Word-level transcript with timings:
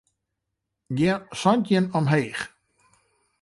Gean 0.97 1.21
santjin 1.41 1.85
omheech. 1.97 2.41